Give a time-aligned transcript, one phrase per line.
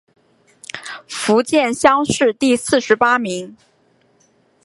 [1.07, 3.55] 福建乡试第四十八名。